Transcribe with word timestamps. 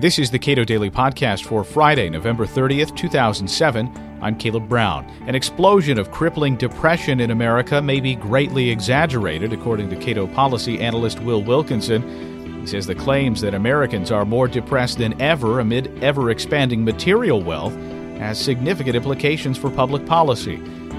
This 0.00 0.18
is 0.18 0.30
the 0.30 0.38
Cato 0.38 0.64
Daily 0.64 0.90
Podcast 0.90 1.44
for 1.44 1.62
Friday, 1.62 2.08
November 2.08 2.44
30th, 2.44 2.96
2007. 2.96 4.18
I'm 4.20 4.36
Caleb 4.36 4.68
Brown. 4.68 5.04
An 5.26 5.34
explosion 5.34 5.98
of 5.98 6.10
crippling 6.10 6.56
depression 6.56 7.20
in 7.20 7.30
America 7.30 7.80
may 7.80 8.00
be 8.00 8.16
greatly 8.16 8.70
exaggerated, 8.70 9.52
according 9.52 9.90
to 9.90 9.96
Cato 9.96 10.26
policy 10.26 10.80
analyst 10.80 11.20
Will 11.20 11.44
Wilkinson. 11.44 12.60
He 12.60 12.66
says 12.66 12.86
the 12.86 12.96
claims 12.96 13.42
that 13.42 13.54
Americans 13.54 14.10
are 14.10 14.24
more 14.24 14.48
depressed 14.48 14.98
than 14.98 15.20
ever 15.20 15.60
amid 15.60 16.02
ever 16.02 16.30
expanding 16.30 16.84
material 16.84 17.40
wealth 17.40 17.74
has 18.18 18.40
significant 18.40 18.96
implications 18.96 19.56
for 19.56 19.70
public 19.70 20.04
policy. 20.06 20.56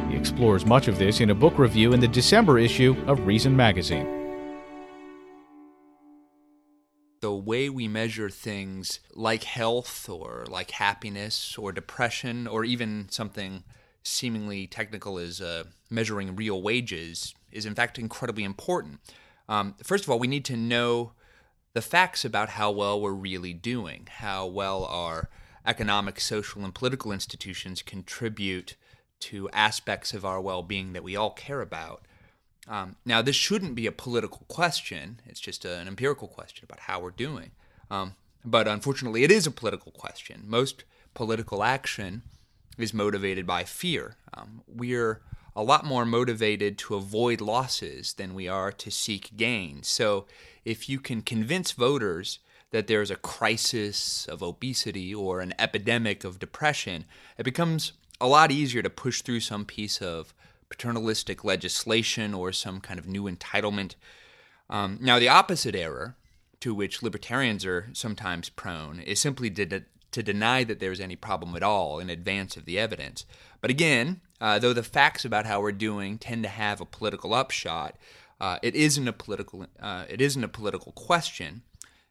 He 0.09 0.15
explores 0.15 0.65
much 0.65 0.87
of 0.87 0.97
this 0.97 1.19
in 1.19 1.31
a 1.31 1.35
book 1.35 1.57
review 1.57 1.93
in 1.93 1.99
the 1.99 2.07
December 2.07 2.57
issue 2.57 2.95
of 3.07 3.25
Reason 3.25 3.53
magazine 3.53 4.22
the 7.23 7.33
way 7.33 7.69
we 7.69 7.87
measure 7.87 8.29
things 8.29 8.99
like 9.13 9.45
health 9.45 10.09
or 10.09 10.43
like 10.49 10.71
happiness 10.71 11.57
or 11.57 11.71
depression 11.71 12.45
or 12.45 12.65
even 12.65 13.07
something 13.09 13.63
seemingly 14.03 14.67
technical 14.67 15.17
as 15.17 15.39
uh, 15.39 15.63
measuring 15.89 16.35
real 16.35 16.61
wages 16.61 17.33
is 17.49 17.65
in 17.65 17.73
fact 17.73 17.97
incredibly 17.97 18.43
important. 18.43 18.99
Um, 19.47 19.75
first 19.81 20.03
of 20.03 20.09
all, 20.09 20.19
we 20.19 20.27
need 20.27 20.43
to 20.43 20.57
know 20.57 21.13
the 21.71 21.81
facts 21.81 22.25
about 22.25 22.49
how 22.49 22.71
well 22.71 22.99
we're 22.99 23.13
really 23.13 23.53
doing, 23.53 24.09
how 24.17 24.45
well 24.45 24.83
our 24.83 25.29
economic, 25.65 26.19
social, 26.19 26.65
and 26.65 26.75
political 26.75 27.13
institutions 27.13 27.81
contribute 27.81 28.75
to 29.21 29.49
aspects 29.51 30.13
of 30.13 30.25
our 30.25 30.41
well 30.41 30.61
being 30.61 30.91
that 30.91 31.03
we 31.03 31.15
all 31.15 31.31
care 31.31 31.61
about. 31.61 32.05
Um, 32.67 32.95
now, 33.05 33.21
this 33.21 33.35
shouldn't 33.35 33.75
be 33.75 33.87
a 33.87 33.91
political 33.91 34.45
question. 34.47 35.19
It's 35.25 35.39
just 35.39 35.65
an 35.65 35.87
empirical 35.87 36.27
question 36.27 36.63
about 36.63 36.81
how 36.81 36.99
we're 36.99 37.11
doing. 37.11 37.51
Um, 37.91 38.15
but 38.45 38.67
unfortunately, 38.67 39.23
it 39.23 39.31
is 39.31 39.45
a 39.45 39.51
political 39.51 39.91
question. 39.91 40.43
Most 40.45 40.83
political 41.13 41.63
action 41.63 42.23
is 42.77 42.93
motivated 42.93 43.45
by 43.45 43.63
fear. 43.63 44.15
Um, 44.33 44.61
we're 44.67 45.21
a 45.55 45.63
lot 45.63 45.85
more 45.85 46.05
motivated 46.05 46.77
to 46.79 46.95
avoid 46.95 47.39
losses 47.39 48.13
than 48.13 48.33
we 48.33 48.47
are 48.47 48.71
to 48.71 48.89
seek 48.89 49.35
gains. 49.37 49.87
So, 49.87 50.25
if 50.65 50.87
you 50.87 50.99
can 50.99 51.21
convince 51.21 51.73
voters 51.73 52.39
that 52.71 52.87
there's 52.87 53.11
a 53.11 53.15
crisis 53.15 54.25
of 54.25 54.41
obesity 54.41 55.13
or 55.13 55.41
an 55.41 55.53
epidemic 55.59 56.23
of 56.23 56.39
depression, 56.39 57.05
it 57.37 57.43
becomes 57.43 57.93
a 58.19 58.27
lot 58.27 58.51
easier 58.51 58.81
to 58.81 58.89
push 58.89 59.21
through 59.21 59.41
some 59.41 59.65
piece 59.65 60.01
of 60.01 60.33
paternalistic 60.73 61.43
legislation 61.43 62.33
or 62.33 62.51
some 62.51 62.81
kind 62.81 62.99
of 62.99 63.07
new 63.07 63.23
entitlement. 63.23 63.93
Um, 64.69 64.97
now, 64.99 65.19
the 65.19 65.29
opposite 65.29 65.75
error 65.75 66.15
to 66.61 66.73
which 66.73 67.03
libertarians 67.03 67.63
are 67.63 67.89
sometimes 67.93 68.49
prone 68.49 68.99
is 68.99 69.21
simply 69.21 69.51
to, 69.51 69.83
to 70.11 70.23
deny 70.23 70.63
that 70.63 70.79
there's 70.79 70.99
any 70.99 71.15
problem 71.15 71.55
at 71.55 71.61
all 71.61 71.99
in 71.99 72.09
advance 72.09 72.57
of 72.57 72.65
the 72.65 72.79
evidence. 72.79 73.25
But 73.61 73.69
again, 73.69 74.21
uh, 74.41 74.57
though 74.57 74.73
the 74.73 74.81
facts 74.81 75.25
about 75.25 75.45
how 75.45 75.61
we're 75.61 75.71
doing 75.71 76.17
tend 76.17 76.41
to 76.43 76.49
have 76.49 76.81
a 76.81 76.85
political 76.85 77.35
upshot, 77.35 77.95
uh, 78.41 78.57
it 78.63 78.75
isn't 78.75 79.07
a 79.07 79.13
political 79.13 79.67
uh, 79.79 80.05
it 80.09 80.19
isn't 80.21 80.43
a 80.43 80.47
political 80.49 80.91
question, 80.93 81.61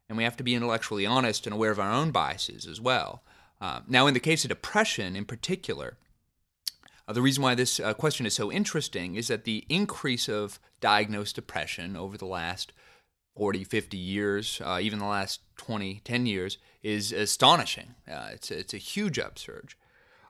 and 0.09 0.17
we 0.17 0.25
have 0.25 0.37
to 0.37 0.45
be 0.45 0.55
intellectually 0.55 1.05
honest 1.05 1.47
and 1.47 1.53
aware 1.53 1.73
of 1.73 1.81
our 1.81 1.91
own 1.91 2.11
biases 2.13 2.67
as 2.67 2.81
well. 2.81 3.23
Uh, 3.61 3.81
now, 3.89 4.07
in 4.07 4.15
the 4.15 4.21
case 4.21 4.45
of 4.45 4.49
depression, 4.49 5.17
in 5.17 5.25
particular, 5.25 5.99
uh, 7.13 7.15
the 7.15 7.21
reason 7.21 7.43
why 7.43 7.55
this 7.55 7.79
uh, 7.79 7.93
question 7.93 8.25
is 8.25 8.33
so 8.33 8.51
interesting 8.51 9.17
is 9.17 9.29
that 9.29 9.45
the 9.45 9.67
increase 9.69 10.31
of 10.31 10.59
diagnosed 10.81 11.35
depression 11.35 11.95
over 11.95 12.17
the 12.17 12.25
last 12.25 12.73
40, 13.37 13.65
50 13.65 13.99
years, 13.99 14.63
uh, 14.65 14.79
even 14.81 14.99
the 14.99 15.05
last 15.05 15.41
20, 15.59 16.01
10 16.05 16.25
years, 16.25 16.57
is 16.83 17.13
astonishing. 17.13 17.95
Uh, 18.11 18.31
it's, 18.33 18.51
a, 18.51 18.59
it's 18.61 18.73
a 18.73 18.79
huge 18.79 19.19
upsurge. 19.19 19.77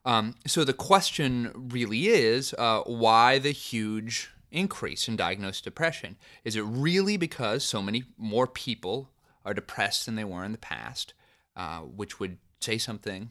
Um, 0.04 0.34
so 0.44 0.64
the 0.64 0.72
question 0.72 1.52
really 1.54 2.08
is 2.08 2.52
uh, 2.58 2.80
why 2.80 3.38
the 3.38 3.52
huge 3.52 4.32
increase 4.50 5.06
in 5.06 5.14
diagnosed 5.14 5.62
depression? 5.62 6.16
Is 6.42 6.56
it 6.56 6.62
really 6.62 7.16
because 7.16 7.64
so 7.64 7.80
many 7.80 8.02
more 8.18 8.48
people 8.48 9.10
are 9.44 9.54
depressed 9.54 10.06
than 10.06 10.16
they 10.16 10.24
were 10.24 10.44
in 10.44 10.50
the 10.50 10.58
past, 10.58 11.14
uh, 11.54 11.78
which 11.78 12.18
would 12.18 12.38
say 12.60 12.76
something 12.76 13.30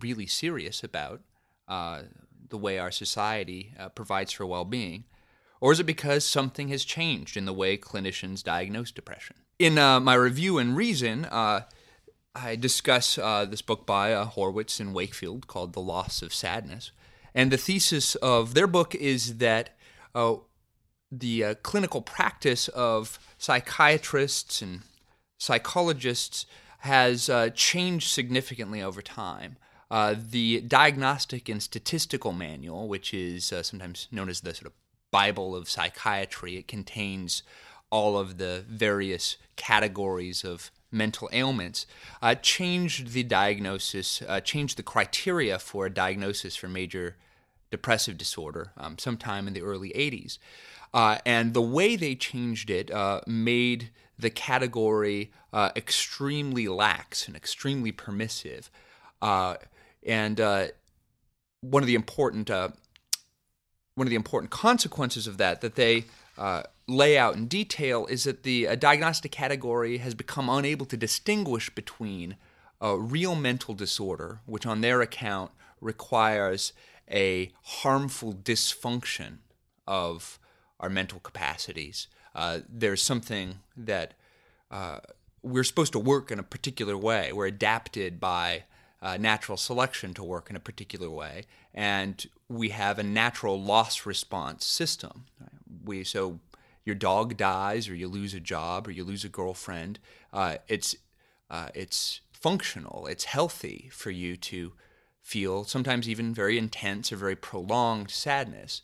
really 0.00 0.26
serious 0.26 0.82
about 0.82 1.20
the 2.50 2.58
way 2.58 2.78
our 2.78 2.90
society 2.90 3.74
uh, 3.78 3.88
provides 3.88 4.32
for 4.32 4.46
well 4.46 4.64
being? 4.64 5.04
Or 5.60 5.72
is 5.72 5.80
it 5.80 5.84
because 5.84 6.24
something 6.24 6.68
has 6.68 6.84
changed 6.84 7.36
in 7.36 7.44
the 7.44 7.52
way 7.52 7.76
clinicians 7.78 8.42
diagnose 8.42 8.90
depression? 8.90 9.36
In 9.58 9.78
uh, 9.78 10.00
my 10.00 10.14
review 10.14 10.58
in 10.58 10.74
Reason, 10.74 11.24
uh, 11.24 11.62
I 12.34 12.56
discuss 12.56 13.16
uh, 13.16 13.46
this 13.46 13.62
book 13.62 13.86
by 13.86 14.12
uh, 14.12 14.26
Horwitz 14.26 14.80
and 14.80 14.94
Wakefield 14.94 15.46
called 15.46 15.72
The 15.72 15.80
Loss 15.80 16.20
of 16.20 16.34
Sadness. 16.34 16.92
And 17.34 17.50
the 17.50 17.56
thesis 17.56 18.14
of 18.16 18.54
their 18.54 18.66
book 18.66 18.94
is 18.94 19.38
that 19.38 19.70
uh, 20.14 20.36
the 21.10 21.54
clinical 21.62 22.02
practice 22.02 22.68
of 22.68 23.18
psychiatrists 23.38 24.60
and 24.60 24.82
psychologists 25.38 26.46
has 26.80 27.30
changed 27.54 28.10
significantly 28.10 28.82
over 28.82 29.02
time. 29.02 29.56
Uh, 29.90 30.16
the 30.18 30.60
Diagnostic 30.62 31.48
and 31.48 31.62
Statistical 31.62 32.32
Manual, 32.32 32.88
which 32.88 33.14
is 33.14 33.52
uh, 33.52 33.62
sometimes 33.62 34.08
known 34.10 34.28
as 34.28 34.40
the 34.40 34.52
sort 34.52 34.66
of 34.66 34.72
Bible 35.12 35.54
of 35.54 35.70
psychiatry, 35.70 36.56
it 36.56 36.66
contains 36.66 37.42
all 37.90 38.18
of 38.18 38.38
the 38.38 38.64
various 38.68 39.36
categories 39.54 40.44
of 40.44 40.72
mental 40.90 41.28
ailments, 41.32 41.86
uh, 42.20 42.34
changed 42.34 43.12
the 43.12 43.22
diagnosis, 43.22 44.22
uh, 44.26 44.40
changed 44.40 44.76
the 44.76 44.82
criteria 44.82 45.58
for 45.58 45.86
a 45.86 45.90
diagnosis 45.90 46.56
for 46.56 46.68
major 46.68 47.16
depressive 47.70 48.18
disorder 48.18 48.72
um, 48.76 48.98
sometime 48.98 49.46
in 49.46 49.54
the 49.54 49.62
early 49.62 49.90
80s. 49.90 50.38
Uh, 50.92 51.18
and 51.24 51.54
the 51.54 51.62
way 51.62 51.94
they 51.94 52.14
changed 52.14 52.70
it 52.70 52.90
uh, 52.90 53.20
made 53.26 53.90
the 54.18 54.30
category 54.30 55.30
extremely 55.74 56.68
lax 56.68 57.26
and 57.26 57.36
extremely 57.36 57.92
permissive. 57.92 58.70
Uh, 59.22 59.56
and 60.06 60.40
uh, 60.40 60.68
one 61.60 61.82
of 61.82 61.86
the 61.86 61.94
important 61.94 62.50
uh, 62.50 62.68
one 63.94 64.06
of 64.06 64.10
the 64.10 64.16
important 64.16 64.50
consequences 64.50 65.26
of 65.26 65.36
that 65.38 65.60
that 65.60 65.74
they 65.74 66.04
uh, 66.38 66.62
lay 66.86 67.18
out 67.18 67.34
in 67.34 67.46
detail 67.46 68.06
is 68.06 68.24
that 68.24 68.42
the 68.42 68.68
uh, 68.68 68.74
diagnostic 68.76 69.32
category 69.32 69.98
has 69.98 70.14
become 70.14 70.48
unable 70.48 70.86
to 70.86 70.96
distinguish 70.96 71.68
between 71.74 72.36
a 72.80 72.96
real 72.96 73.34
mental 73.34 73.74
disorder, 73.74 74.40
which 74.44 74.66
on 74.66 74.82
their 74.82 75.00
account 75.00 75.50
requires 75.80 76.72
a 77.10 77.52
harmful 77.62 78.34
dysfunction 78.34 79.38
of 79.86 80.38
our 80.78 80.90
mental 80.90 81.18
capacities. 81.20 82.06
Uh, 82.34 82.60
there's 82.68 83.02
something 83.02 83.60
that 83.76 84.12
uh, 84.70 84.98
we're 85.42 85.64
supposed 85.64 85.92
to 85.92 85.98
work 85.98 86.30
in 86.30 86.38
a 86.38 86.42
particular 86.42 86.96
way. 86.96 87.32
We're 87.32 87.46
adapted 87.46 88.20
by 88.20 88.64
uh, 89.02 89.16
natural 89.16 89.56
selection 89.56 90.14
to 90.14 90.24
work 90.24 90.50
in 90.50 90.56
a 90.56 90.60
particular 90.60 91.10
way, 91.10 91.44
and 91.74 92.26
we 92.48 92.70
have 92.70 92.98
a 92.98 93.02
natural 93.02 93.60
loss 93.60 94.06
response 94.06 94.64
system. 94.64 95.24
We 95.84 96.04
so 96.04 96.40
your 96.84 96.94
dog 96.94 97.36
dies, 97.36 97.88
or 97.88 97.94
you 97.94 98.08
lose 98.08 98.34
a 98.34 98.40
job, 98.40 98.86
or 98.86 98.90
you 98.90 99.04
lose 99.04 99.24
a 99.24 99.28
girlfriend. 99.28 99.98
Uh, 100.32 100.56
it's 100.68 100.96
uh, 101.50 101.68
it's 101.74 102.20
functional. 102.32 103.06
It's 103.06 103.24
healthy 103.24 103.88
for 103.92 104.10
you 104.10 104.36
to 104.36 104.72
feel 105.20 105.64
sometimes 105.64 106.08
even 106.08 106.32
very 106.32 106.56
intense 106.56 107.12
or 107.12 107.16
very 107.16 107.34
prolonged 107.36 108.10
sadness. 108.10 108.82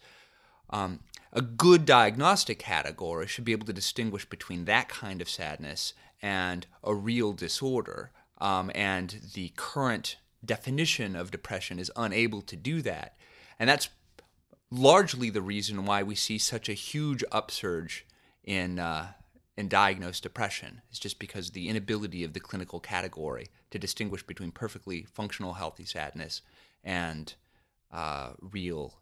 Um, 0.71 1.01
a 1.33 1.41
good 1.41 1.87
diagnostic 1.87 2.59
category 2.59 3.27
should 3.27 3.45
be 3.45 3.53
able 3.53 3.67
to 3.67 3.72
distinguish 3.72 4.25
between 4.28 4.65
that 4.65 4.89
kind 4.89 5.22
of 5.22 5.28
sadness 5.28 5.95
and 6.21 6.67
a 6.83 6.95
real 6.95 7.33
disorder 7.33 8.10
um, 8.42 8.72
and 8.74 9.21
the 9.34 9.53
current 9.54 10.16
definition 10.44 11.15
of 11.15 11.30
depression 11.30 11.78
is 11.78 11.92
unable 11.94 12.42
to 12.42 12.56
do 12.56 12.83
that. 12.83 13.16
And 13.56 13.71
that's 13.71 13.89
largely 14.68 15.30
the 15.30 15.41
reason 15.41 15.86
why 15.86 16.03
we 16.03 16.16
see 16.16 16.39
such 16.39 16.68
a 16.68 16.72
huge 16.72 17.22
upsurge 17.30 18.04
in, 18.42 18.80
uh, 18.80 19.12
in 19.56 19.68
diagnosed 19.68 20.24
depression. 20.24 20.83
It's 20.91 20.98
just 20.98 21.21
because 21.21 21.50
the 21.50 21.68
inability 21.68 22.24
of 22.24 22.33
the 22.33 22.41
clinical 22.41 22.80
category 22.80 23.47
to 23.71 23.78
distinguish 23.78 24.24
between 24.24 24.50
perfectly 24.50 25.04
functional, 25.04 25.54
healthy 25.54 25.84
sadness 25.84 26.42
and 26.83 27.34
uh, 27.92 28.30
real 28.41 28.95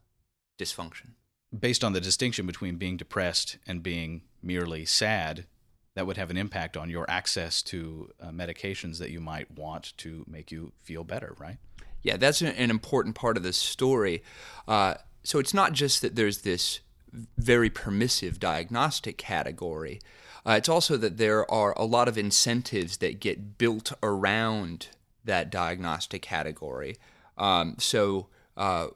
dysfunction. 0.58 1.12
Based 1.58 1.82
on 1.82 1.94
the 1.94 2.00
distinction 2.00 2.46
between 2.46 2.76
being 2.76 2.98
depressed 2.98 3.56
and 3.66 3.82
being 3.82 4.20
merely 4.42 4.84
sad, 4.84 5.46
that 5.94 6.06
would 6.06 6.16
have 6.16 6.30
an 6.30 6.36
impact 6.36 6.76
on 6.76 6.88
your 6.88 7.08
access 7.10 7.62
to 7.62 8.10
uh, 8.20 8.28
medications 8.28 8.98
that 8.98 9.10
you 9.10 9.20
might 9.20 9.50
want 9.50 9.96
to 9.98 10.24
make 10.28 10.52
you 10.52 10.72
feel 10.82 11.04
better, 11.04 11.34
right? 11.38 11.58
Yeah, 12.02 12.16
that's 12.16 12.40
an 12.40 12.70
important 12.70 13.14
part 13.14 13.36
of 13.36 13.42
the 13.42 13.52
story. 13.52 14.22
Uh, 14.66 14.94
so 15.22 15.38
it's 15.38 15.52
not 15.52 15.72
just 15.72 16.00
that 16.00 16.14
there's 16.16 16.38
this 16.38 16.80
very 17.36 17.68
permissive 17.68 18.38
diagnostic 18.38 19.18
category. 19.18 20.00
Uh, 20.46 20.52
it's 20.52 20.68
also 20.68 20.96
that 20.96 21.18
there 21.18 21.50
are 21.50 21.74
a 21.76 21.84
lot 21.84 22.08
of 22.08 22.16
incentives 22.16 22.98
that 22.98 23.20
get 23.20 23.58
built 23.58 23.92
around 24.02 24.88
that 25.24 25.50
diagnostic 25.50 26.22
category. 26.22 26.96
Um, 27.36 27.76
so 27.78 28.28
uh, 28.56 28.88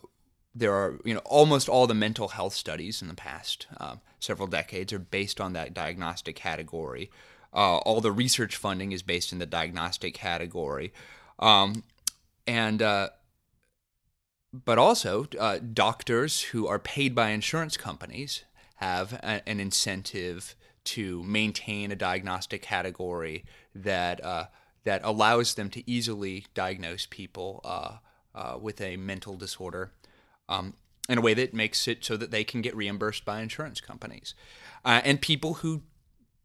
there 0.54 0.72
are, 0.72 1.00
you 1.04 1.14
know, 1.14 1.20
almost 1.24 1.68
all 1.68 1.86
the 1.86 1.94
mental 1.94 2.28
health 2.28 2.54
studies 2.54 3.02
in 3.02 3.08
the 3.08 3.14
past 3.14 3.66
uh, 3.78 3.96
several 4.20 4.46
decades 4.46 4.92
are 4.92 4.98
based 4.98 5.40
on 5.40 5.52
that 5.52 5.74
diagnostic 5.74 6.36
category. 6.36 7.10
Uh, 7.52 7.78
all 7.78 8.00
the 8.00 8.12
research 8.12 8.56
funding 8.56 8.92
is 8.92 9.02
based 9.02 9.32
in 9.32 9.38
the 9.38 9.46
diagnostic 9.46 10.14
category, 10.14 10.92
um, 11.38 11.84
and 12.46 12.82
uh, 12.82 13.08
but 14.52 14.78
also 14.78 15.26
uh, 15.38 15.58
doctors 15.72 16.42
who 16.42 16.66
are 16.66 16.78
paid 16.78 17.14
by 17.14 17.30
insurance 17.30 17.76
companies 17.76 18.44
have 18.76 19.12
a, 19.14 19.48
an 19.48 19.60
incentive 19.60 20.56
to 20.82 21.22
maintain 21.22 21.92
a 21.92 21.96
diagnostic 21.96 22.60
category 22.60 23.44
that 23.74 24.24
uh, 24.24 24.46
that 24.82 25.00
allows 25.04 25.54
them 25.54 25.70
to 25.70 25.88
easily 25.88 26.46
diagnose 26.54 27.06
people 27.06 27.60
uh, 27.64 28.58
with 28.60 28.80
a 28.80 28.96
mental 28.96 29.36
disorder 29.36 29.92
um, 30.48 30.74
in 31.08 31.18
a 31.18 31.20
way 31.20 31.34
that 31.34 31.54
makes 31.54 31.86
it 31.86 32.04
so 32.04 32.16
that 32.16 32.30
they 32.30 32.44
can 32.44 32.62
get 32.62 32.76
reimbursed 32.76 33.24
by 33.24 33.40
insurance 33.40 33.80
companies. 33.80 34.34
Uh, 34.84 35.00
and 35.04 35.20
people 35.20 35.54
who 35.54 35.82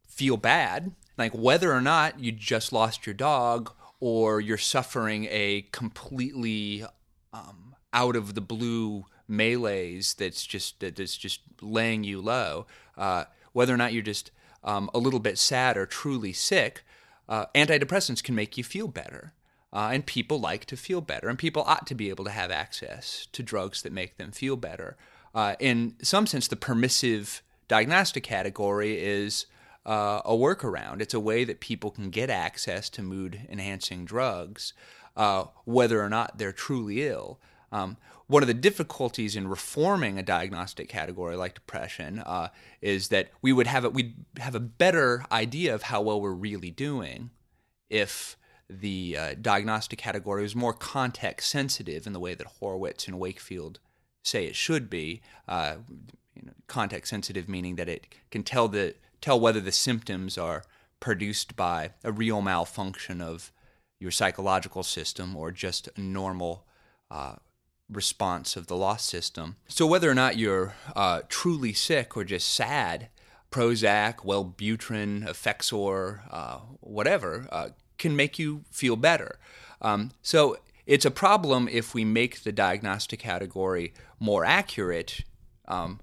feel 0.07 0.37
bad, 0.37 0.91
like 1.17 1.33
whether 1.33 1.71
or 1.71 1.81
not 1.81 2.19
you 2.19 2.31
just 2.31 2.73
lost 2.73 3.05
your 3.05 3.13
dog 3.13 3.71
or 3.99 4.39
you're 4.39 4.57
suffering 4.57 5.27
a 5.29 5.65
completely 5.71 6.83
um, 7.33 7.75
out 7.93 8.15
of 8.15 8.35
the 8.35 8.41
blue 8.41 9.05
melees 9.27 10.15
that's 10.15 10.45
just 10.45 10.79
that's 10.79 11.15
just 11.15 11.41
laying 11.61 12.03
you 12.03 12.21
low. 12.21 12.65
Uh, 12.97 13.25
whether 13.53 13.73
or 13.73 13.77
not 13.77 13.93
you're 13.93 14.03
just 14.03 14.31
um, 14.63 14.89
a 14.93 14.99
little 14.99 15.19
bit 15.19 15.37
sad 15.37 15.77
or 15.77 15.85
truly 15.85 16.33
sick, 16.33 16.83
uh, 17.27 17.45
antidepressants 17.55 18.23
can 18.23 18.35
make 18.35 18.57
you 18.57 18.63
feel 18.63 18.87
better. 18.87 19.33
Uh, 19.71 19.91
and 19.93 20.05
people 20.05 20.39
like 20.39 20.65
to 20.65 20.75
feel 20.75 20.99
better, 20.99 21.29
and 21.29 21.37
people 21.37 21.63
ought 21.63 21.85
to 21.85 21.93
be 21.93 22.09
able 22.09 22.25
to 22.25 22.31
have 22.31 22.49
access 22.49 23.27
to 23.31 23.43
drugs 23.43 23.83
that 23.83 23.93
make 23.93 24.17
them 24.17 24.31
feel 24.31 24.55
better. 24.55 24.97
Uh, 25.35 25.55
in 25.59 25.95
some 26.01 26.25
sense, 26.25 26.47
the 26.47 26.55
permissive 26.55 27.43
diagnostic 27.67 28.23
category 28.23 28.99
is 28.99 29.45
uh, 29.85 30.21
a 30.25 30.31
workaround. 30.31 31.01
It's 31.01 31.13
a 31.13 31.19
way 31.19 31.43
that 31.43 31.59
people 31.59 31.91
can 31.91 32.09
get 32.09 32.29
access 32.29 32.89
to 32.91 33.01
mood 33.01 33.41
enhancing 33.47 34.05
drugs, 34.05 34.73
uh, 35.15 35.45
whether 35.65 36.01
or 36.01 36.09
not 36.09 36.37
they're 36.37 36.51
truly 36.51 37.07
ill. 37.07 37.39
Um, 37.71 37.97
one 38.27 38.43
of 38.43 38.47
the 38.47 38.53
difficulties 38.53 39.35
in 39.35 39.47
reforming 39.47 40.19
a 40.19 40.23
diagnostic 40.23 40.87
category 40.87 41.35
like 41.35 41.55
depression 41.55 42.19
uh, 42.19 42.49
is 42.81 43.07
that 43.07 43.29
we 43.41 43.51
would 43.51 43.65
have 43.67 43.85
a, 43.85 43.89
we'd 43.89 44.13
have 44.37 44.53
a 44.53 44.59
better 44.59 45.25
idea 45.31 45.73
of 45.73 45.83
how 45.83 46.01
well 46.01 46.21
we're 46.21 46.31
really 46.31 46.69
doing 46.69 47.31
if 47.89 48.37
the 48.69 49.17
uh, 49.17 49.35
diagnostic 49.41 49.99
category 49.99 50.43
was 50.43 50.55
more 50.55 50.73
context 50.73 51.49
sensitive 51.49 52.05
in 52.05 52.13
the 52.13 52.19
way 52.19 52.35
that 52.35 52.59
Horwitz 52.61 53.07
and 53.07 53.19
Wakefield 53.19 53.79
say 54.23 54.45
it 54.45 54.55
should 54.55 54.89
be. 54.89 55.21
Uh, 55.47 55.77
you 56.35 56.43
know, 56.45 56.53
context 56.67 57.09
sensitive 57.09 57.49
meaning 57.49 57.75
that 57.75 57.89
it 57.89 58.07
can 58.31 58.43
tell 58.43 58.67
the 58.67 58.95
tell 59.21 59.39
whether 59.39 59.59
the 59.59 59.71
symptoms 59.71 60.37
are 60.37 60.63
produced 60.99 61.55
by 61.55 61.91
a 62.03 62.11
real 62.11 62.41
malfunction 62.41 63.21
of 63.21 63.51
your 63.99 64.11
psychological 64.11 64.83
system 64.83 65.35
or 65.35 65.51
just 65.51 65.89
a 65.97 66.01
normal 66.01 66.65
uh, 67.11 67.35
response 67.89 68.55
of 68.55 68.67
the 68.67 68.75
loss 68.75 69.03
system. 69.03 69.57
So 69.67 69.85
whether 69.85 70.09
or 70.09 70.15
not 70.15 70.37
you're 70.37 70.75
uh, 70.95 71.21
truly 71.27 71.73
sick 71.73 72.15
or 72.15 72.23
just 72.23 72.49
sad, 72.49 73.09
Prozac, 73.51 74.17
Wellbutrin, 74.17 75.27
Effexor, 75.27 76.21
uh, 76.29 76.59
whatever, 76.79 77.47
uh, 77.51 77.69
can 77.99 78.15
make 78.15 78.39
you 78.39 78.63
feel 78.71 78.95
better. 78.95 79.37
Um, 79.81 80.11
so 80.21 80.57
it's 80.85 81.05
a 81.05 81.11
problem 81.11 81.67
if 81.71 81.93
we 81.93 82.03
make 82.03 82.41
the 82.41 82.51
diagnostic 82.51 83.19
category 83.19 83.93
more 84.19 84.43
accurate, 84.43 85.21
um, 85.67 85.99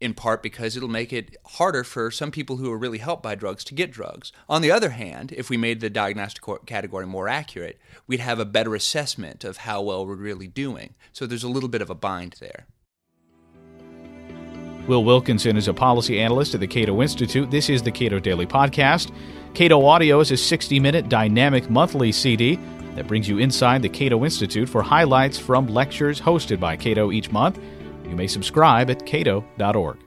in 0.00 0.14
part 0.14 0.42
because 0.42 0.76
it'll 0.76 0.88
make 0.88 1.12
it 1.12 1.36
harder 1.44 1.82
for 1.82 2.10
some 2.10 2.30
people 2.30 2.58
who 2.58 2.70
are 2.70 2.78
really 2.78 2.98
helped 2.98 3.22
by 3.22 3.34
drugs 3.34 3.64
to 3.64 3.74
get 3.74 3.90
drugs. 3.90 4.30
On 4.48 4.62
the 4.62 4.70
other 4.70 4.90
hand, 4.90 5.32
if 5.32 5.50
we 5.50 5.56
made 5.56 5.80
the 5.80 5.90
diagnostic 5.90 6.44
category 6.66 7.06
more 7.06 7.28
accurate, 7.28 7.80
we'd 8.06 8.20
have 8.20 8.38
a 8.38 8.44
better 8.44 8.74
assessment 8.74 9.42
of 9.42 9.58
how 9.58 9.82
well 9.82 10.06
we're 10.06 10.14
really 10.14 10.46
doing. 10.46 10.94
So 11.12 11.26
there's 11.26 11.42
a 11.42 11.48
little 11.48 11.68
bit 11.68 11.82
of 11.82 11.90
a 11.90 11.94
bind 11.94 12.36
there. 12.40 12.66
Will 14.88 15.04
Wilkinson 15.04 15.58
is 15.58 15.68
a 15.68 15.74
policy 15.74 16.18
analyst 16.18 16.54
at 16.54 16.60
the 16.60 16.66
Cato 16.66 17.02
Institute. 17.02 17.50
This 17.50 17.68
is 17.68 17.82
the 17.82 17.90
Cato 17.90 18.18
Daily 18.18 18.46
Podcast. 18.46 19.12
Cato 19.52 19.84
Audio 19.84 20.20
is 20.20 20.30
a 20.30 20.36
60 20.36 20.80
minute 20.80 21.10
dynamic 21.10 21.68
monthly 21.68 22.10
CD 22.10 22.58
that 22.94 23.06
brings 23.06 23.28
you 23.28 23.36
inside 23.36 23.82
the 23.82 23.88
Cato 23.90 24.24
Institute 24.24 24.66
for 24.66 24.82
highlights 24.82 25.38
from 25.38 25.66
lectures 25.66 26.18
hosted 26.18 26.58
by 26.58 26.74
Cato 26.74 27.12
each 27.12 27.30
month. 27.30 27.60
You 28.08 28.16
may 28.16 28.26
subscribe 28.26 28.90
at 28.90 29.04
cato.org. 29.04 29.98